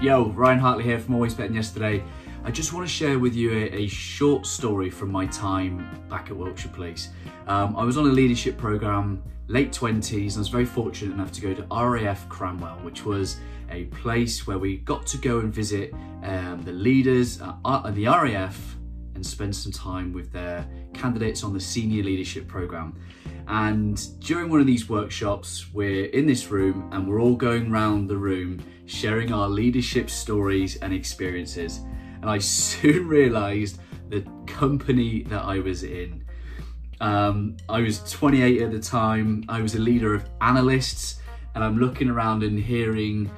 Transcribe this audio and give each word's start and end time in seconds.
Yo, 0.00 0.30
Ryan 0.30 0.58
Hartley 0.58 0.84
here 0.84 0.98
from 0.98 1.16
Always 1.16 1.36
Than 1.36 1.52
Yesterday. 1.52 2.02
I 2.42 2.50
just 2.50 2.72
want 2.72 2.88
to 2.88 2.90
share 2.90 3.18
with 3.18 3.34
you 3.36 3.52
a, 3.52 3.82
a 3.82 3.86
short 3.86 4.46
story 4.46 4.88
from 4.88 5.12
my 5.12 5.26
time 5.26 5.86
back 6.08 6.30
at 6.30 6.36
Wiltshire 6.38 6.72
Police. 6.72 7.10
Um, 7.46 7.76
I 7.76 7.84
was 7.84 7.98
on 7.98 8.06
a 8.06 8.10
leadership 8.10 8.56
program, 8.56 9.22
late 9.48 9.72
20s, 9.72 10.10
and 10.22 10.36
I 10.36 10.38
was 10.38 10.48
very 10.48 10.64
fortunate 10.64 11.12
enough 11.12 11.32
to 11.32 11.42
go 11.42 11.52
to 11.52 11.66
RAF 11.70 12.26
Cranwell, 12.30 12.82
which 12.82 13.04
was 13.04 13.40
a 13.70 13.84
place 13.86 14.46
where 14.46 14.58
we 14.58 14.78
got 14.78 15.06
to 15.08 15.18
go 15.18 15.40
and 15.40 15.52
visit 15.52 15.92
um, 16.22 16.62
the 16.64 16.72
leaders 16.72 17.42
at 17.42 17.94
the 17.94 18.06
RAF 18.06 18.76
and 19.20 19.26
spend 19.26 19.54
some 19.54 19.70
time 19.70 20.14
with 20.14 20.32
their 20.32 20.66
candidates 20.94 21.44
on 21.44 21.52
the 21.52 21.60
senior 21.60 22.02
leadership 22.02 22.48
program. 22.48 22.98
And 23.48 24.00
during 24.20 24.48
one 24.48 24.60
of 24.60 24.66
these 24.66 24.88
workshops, 24.88 25.66
we're 25.74 26.06
in 26.06 26.26
this 26.26 26.46
room 26.46 26.88
and 26.90 27.06
we're 27.06 27.20
all 27.20 27.36
going 27.36 27.70
round 27.70 28.08
the 28.08 28.16
room 28.16 28.64
sharing 28.86 29.30
our 29.30 29.46
leadership 29.46 30.08
stories 30.08 30.76
and 30.76 30.94
experiences. 30.94 31.80
And 32.22 32.30
I 32.30 32.38
soon 32.38 33.08
realized 33.08 33.78
the 34.08 34.24
company 34.46 35.24
that 35.24 35.42
I 35.42 35.58
was 35.58 35.82
in. 35.82 36.24
Um, 37.02 37.58
I 37.68 37.82
was 37.82 37.98
28 38.10 38.62
at 38.62 38.72
the 38.72 38.80
time, 38.80 39.44
I 39.50 39.60
was 39.60 39.74
a 39.74 39.80
leader 39.80 40.14
of 40.14 40.24
analysts, 40.40 41.20
and 41.54 41.62
I'm 41.62 41.78
looking 41.78 42.08
around 42.08 42.42
and 42.42 42.58
hearing 42.58 43.30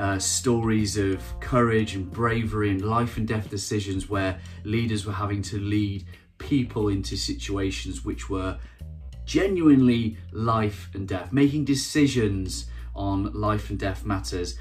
uh, 0.00 0.18
stories 0.18 0.96
of 0.96 1.22
courage 1.40 1.94
and 1.94 2.10
bravery 2.10 2.70
and 2.70 2.82
life 2.82 3.18
and 3.18 3.28
death 3.28 3.50
decisions 3.50 4.08
where 4.08 4.40
leaders 4.64 5.04
were 5.04 5.12
having 5.12 5.42
to 5.42 5.58
lead 5.58 6.06
people 6.38 6.88
into 6.88 7.16
situations 7.16 8.02
which 8.02 8.30
were 8.30 8.58
genuinely 9.26 10.16
life 10.32 10.88
and 10.94 11.06
death, 11.06 11.32
making 11.32 11.66
decisions 11.66 12.66
on 12.96 13.30
life 13.34 13.68
and 13.68 13.78
death 13.78 14.06
matters. 14.06 14.56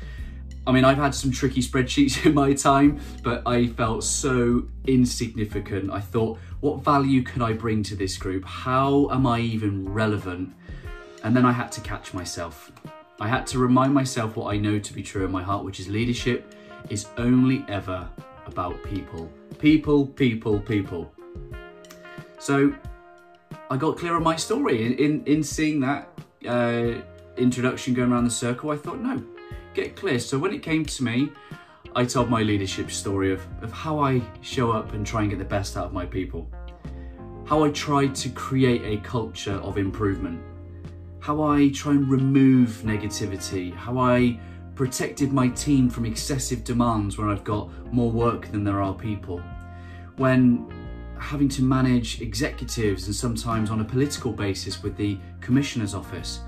I 0.67 0.73
mean, 0.73 0.83
I've 0.83 0.97
had 0.97 1.15
some 1.15 1.31
tricky 1.31 1.61
spreadsheets 1.61 2.25
in 2.25 2.33
my 2.33 2.53
time, 2.53 2.99
but 3.23 3.41
I 3.47 3.67
felt 3.67 4.03
so 4.03 4.67
insignificant. 4.87 5.89
I 5.89 6.01
thought, 6.01 6.37
what 6.59 6.83
value 6.83 7.23
can 7.23 7.41
I 7.41 7.53
bring 7.53 7.81
to 7.83 7.95
this 7.95 8.17
group? 8.17 8.43
How 8.43 9.09
am 9.09 9.25
I 9.25 9.39
even 9.39 9.87
relevant? 9.87 10.53
And 11.23 11.33
then 11.33 11.45
I 11.45 11.53
had 11.53 11.71
to 11.73 11.81
catch 11.81 12.13
myself. 12.13 12.71
I 13.21 13.27
had 13.27 13.45
to 13.47 13.59
remind 13.59 13.93
myself 13.93 14.37
what 14.37 14.53
I 14.53 14.57
know 14.57 14.79
to 14.79 14.93
be 14.93 15.03
true 15.03 15.25
in 15.25 15.31
my 15.31 15.43
heart, 15.43 15.65
which 15.65 15.79
is 15.81 15.89
leadership 15.89 16.55
is 16.89 17.07
only 17.17 17.65
ever 17.67 18.09
about 18.45 18.81
people. 18.83 19.29
People, 19.59 20.07
people, 20.07 20.59
people. 20.61 21.11
So 22.39 22.73
I 23.69 23.75
got 23.75 23.97
clear 23.97 24.15
on 24.15 24.23
my 24.23 24.37
story. 24.37 24.85
In, 24.85 24.93
in, 24.93 25.23
in 25.25 25.43
seeing 25.43 25.81
that 25.81 26.09
uh, 26.47 27.01
introduction 27.35 27.93
going 27.93 28.11
around 28.11 28.23
the 28.23 28.31
circle, 28.31 28.71
I 28.71 28.77
thought, 28.77 29.01
no, 29.01 29.21
get 29.73 29.97
clear. 29.97 30.17
So 30.19 30.39
when 30.39 30.53
it 30.53 30.63
came 30.63 30.85
to 30.85 31.03
me, 31.03 31.29
I 31.95 32.05
told 32.05 32.29
my 32.29 32.41
leadership 32.41 32.89
story 32.89 33.33
of, 33.33 33.45
of 33.61 33.73
how 33.73 33.99
I 33.99 34.21
show 34.41 34.71
up 34.71 34.93
and 34.93 35.05
try 35.05 35.21
and 35.21 35.29
get 35.29 35.39
the 35.39 35.45
best 35.45 35.75
out 35.75 35.85
of 35.85 35.93
my 35.93 36.05
people. 36.05 36.49
How 37.45 37.65
I 37.65 37.71
tried 37.71 38.15
to 38.15 38.29
create 38.29 38.83
a 38.83 39.01
culture 39.03 39.55
of 39.55 39.77
improvement 39.77 40.41
how 41.29 41.43
I 41.43 41.69
try 41.69 41.91
and 41.91 42.09
remove 42.09 42.81
negativity, 42.83 43.71
how 43.71 43.99
I 43.99 44.39
protected 44.73 45.31
my 45.31 45.47
team 45.49 45.87
from 45.87 46.03
excessive 46.03 46.63
demands 46.63 47.19
when 47.19 47.29
I've 47.29 47.43
got 47.43 47.69
more 47.93 48.09
work 48.09 48.47
than 48.47 48.63
there 48.63 48.81
are 48.81 48.95
people, 48.95 49.37
when 50.17 50.73
having 51.19 51.47
to 51.49 51.61
manage 51.61 52.19
executives 52.19 53.05
and 53.05 53.13
sometimes 53.15 53.69
on 53.69 53.79
a 53.79 53.83
political 53.83 54.31
basis 54.31 54.81
with 54.81 54.97
the 54.97 55.19
Commissioner's 55.39 55.93
Office. 55.93 56.39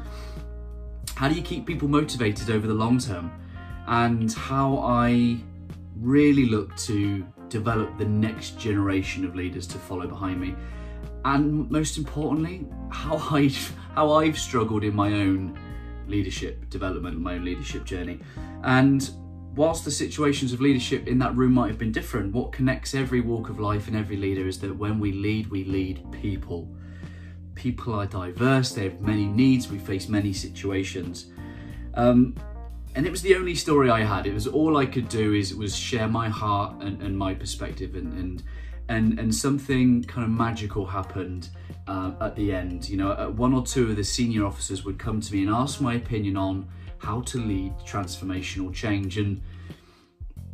How 1.13 1.29
do 1.29 1.35
you 1.35 1.43
keep 1.43 1.67
people 1.67 1.87
motivated 1.87 2.49
over 2.49 2.65
the 2.65 2.73
long 2.73 2.97
term? 2.97 3.31
And 3.85 4.33
how 4.33 4.79
I 4.79 5.37
really 5.95 6.47
look 6.47 6.75
to 6.77 7.23
develop 7.49 7.99
the 7.99 8.05
next 8.05 8.57
generation 8.57 9.25
of 9.25 9.35
leaders 9.35 9.67
to 9.67 9.77
follow 9.77 10.07
behind 10.07 10.41
me 10.41 10.55
and 11.25 11.69
most 11.69 11.97
importantly, 11.97 12.65
how 12.89 13.17
I've, 13.31 13.73
how 13.95 14.13
I've 14.13 14.37
struggled 14.37 14.83
in 14.83 14.95
my 14.95 15.11
own 15.13 15.57
leadership 16.07 16.69
development, 16.69 17.19
my 17.19 17.35
own 17.35 17.45
leadership 17.45 17.83
journey. 17.85 18.19
And 18.63 19.09
whilst 19.55 19.85
the 19.85 19.91
situations 19.91 20.53
of 20.53 20.61
leadership 20.61 21.07
in 21.07 21.19
that 21.19 21.35
room 21.35 21.53
might 21.53 21.67
have 21.67 21.77
been 21.77 21.91
different, 21.91 22.33
what 22.33 22.51
connects 22.51 22.93
every 22.93 23.21
walk 23.21 23.49
of 23.49 23.59
life 23.59 23.87
and 23.87 23.95
every 23.95 24.17
leader 24.17 24.47
is 24.47 24.59
that 24.59 24.75
when 24.75 24.99
we 24.99 25.11
lead, 25.11 25.47
we 25.47 25.63
lead 25.65 26.05
people. 26.11 26.69
People 27.55 27.93
are 27.93 28.05
diverse, 28.05 28.71
they 28.71 28.85
have 28.85 29.01
many 29.01 29.25
needs, 29.25 29.69
we 29.69 29.77
face 29.77 30.07
many 30.07 30.33
situations. 30.33 31.31
Um, 31.93 32.35
and 32.95 33.05
it 33.05 33.11
was 33.11 33.21
the 33.21 33.35
only 33.35 33.55
story 33.55 33.89
I 33.89 34.03
had. 34.03 34.25
It 34.25 34.33
was 34.33 34.47
all 34.47 34.77
I 34.77 34.85
could 34.85 35.07
do 35.07 35.33
is 35.33 35.55
was 35.55 35.75
share 35.75 36.07
my 36.07 36.29
heart 36.29 36.81
and, 36.81 37.01
and 37.01 37.17
my 37.17 37.33
perspective 37.33 37.95
and, 37.95 38.13
and 38.13 38.43
and 38.91 39.19
and 39.19 39.33
something 39.33 40.03
kind 40.03 40.25
of 40.25 40.31
magical 40.31 40.85
happened 40.85 41.49
uh, 41.87 42.11
at 42.19 42.35
the 42.35 42.53
end. 42.53 42.89
You 42.89 42.97
know, 42.97 43.33
one 43.35 43.53
or 43.53 43.63
two 43.65 43.89
of 43.89 43.95
the 43.95 44.03
senior 44.03 44.45
officers 44.45 44.83
would 44.85 44.99
come 44.99 45.21
to 45.21 45.33
me 45.33 45.41
and 45.43 45.49
ask 45.49 45.81
my 45.81 45.95
opinion 45.95 46.35
on 46.37 46.67
how 46.97 47.21
to 47.21 47.37
lead 47.39 47.73
transformational 47.85 48.73
change, 48.73 49.17
and 49.17 49.41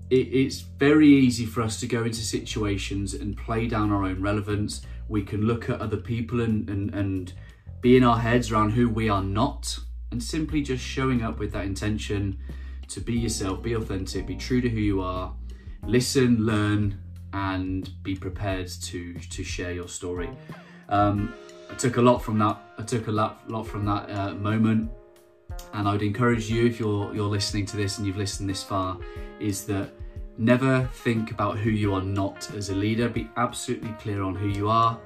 it, 0.09 0.27
it's 0.41 0.59
very 0.59 1.07
easy 1.07 1.45
for 1.45 1.61
us 1.61 1.79
to 1.81 1.87
go 1.87 2.03
into 2.03 2.21
situations 2.21 3.13
and 3.13 3.35
play 3.35 3.67
down 3.67 3.91
our 3.91 4.03
own 4.05 4.21
relevance. 4.21 4.81
We 5.09 5.23
can 5.23 5.41
look 5.41 5.69
at 5.69 5.81
other 5.81 5.97
people 5.97 6.41
and 6.41 6.69
and, 6.69 6.93
and 6.93 7.33
be 7.81 7.97
in 7.97 8.03
our 8.03 8.19
heads 8.19 8.51
around 8.51 8.69
who 8.71 8.87
we 8.87 9.09
are 9.09 9.23
not, 9.23 9.79
and 10.11 10.21
simply 10.21 10.61
just 10.61 10.83
showing 10.83 11.23
up 11.23 11.39
with 11.39 11.51
that 11.53 11.65
intention 11.65 12.37
to 12.87 13.01
be 13.01 13.13
yourself, 13.13 13.61
be 13.61 13.73
authentic, 13.73 14.25
be 14.27 14.35
true 14.35 14.61
to 14.61 14.69
who 14.69 14.79
you 14.79 15.01
are, 15.01 15.35
listen, 15.83 16.45
learn, 16.45 16.97
and 17.33 17.89
be 18.03 18.15
prepared 18.15 18.67
to 18.67 19.13
to 19.15 19.43
share 19.43 19.71
your 19.71 19.87
story. 19.87 20.29
Um, 20.89 21.33
I 21.69 21.75
took 21.75 21.97
a 21.97 22.01
lot 22.01 22.19
from 22.19 22.39
that. 22.39 22.57
I 22.77 22.83
took 22.83 23.07
a 23.07 23.11
lot, 23.11 23.49
lot 23.49 23.67
from 23.67 23.85
that 23.85 24.09
uh, 24.09 24.33
moment, 24.35 24.89
and 25.73 25.87
I'd 25.87 26.01
encourage 26.01 26.49
you 26.49 26.65
if 26.65 26.79
you're 26.79 27.13
you're 27.13 27.29
listening 27.29 27.65
to 27.67 27.77
this 27.77 27.97
and 27.97 28.07
you've 28.07 28.17
listened 28.17 28.49
this 28.49 28.63
far, 28.63 28.97
is 29.39 29.65
that 29.65 29.89
never 30.37 30.87
think 30.93 31.31
about 31.31 31.57
who 31.57 31.69
you 31.69 31.93
are 31.93 32.01
not 32.01 32.49
as 32.55 32.69
a 32.69 32.75
leader. 32.75 33.09
Be 33.09 33.29
absolutely 33.37 33.91
clear 33.99 34.23
on 34.23 34.35
who 34.35 34.47
you 34.47 34.69
are, 34.69 34.99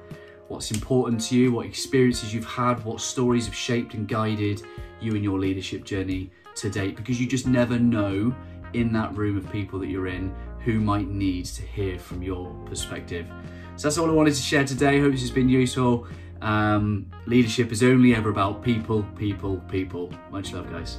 what's 0.48 0.70
important 0.70 1.20
to 1.22 1.36
you, 1.36 1.52
what 1.52 1.66
experiences 1.66 2.32
you've 2.32 2.44
had, 2.44 2.84
what 2.84 3.00
stories 3.00 3.46
have 3.46 3.54
shaped 3.54 3.94
and 3.94 4.06
guided 4.06 4.62
you 5.00 5.14
in 5.14 5.24
your 5.24 5.38
leadership 5.38 5.84
journey 5.84 6.30
to 6.54 6.68
date, 6.70 6.96
because 6.96 7.20
you 7.20 7.26
just 7.26 7.46
never 7.46 7.78
know 7.78 8.34
in 8.74 8.92
that 8.92 9.14
room 9.16 9.36
of 9.36 9.50
people 9.50 9.78
that 9.78 9.88
you're 9.88 10.06
in 10.06 10.34
who 10.64 10.80
might 10.80 11.08
need 11.08 11.44
to 11.46 11.62
hear 11.62 11.98
from 11.98 12.22
your 12.22 12.54
perspective. 12.66 13.26
So 13.76 13.88
that's 13.88 13.98
all 13.98 14.08
I 14.08 14.12
wanted 14.12 14.34
to 14.34 14.42
share 14.42 14.64
today. 14.64 15.00
Hope 15.00 15.12
this 15.12 15.22
has 15.22 15.30
been 15.30 15.48
useful. 15.48 16.06
Um, 16.40 17.10
leadership 17.26 17.72
is 17.72 17.82
only 17.82 18.14
ever 18.14 18.30
about 18.30 18.62
people, 18.62 19.04
people, 19.16 19.58
people. 19.68 20.12
Much 20.30 20.52
love, 20.52 20.70
guys. 20.70 20.98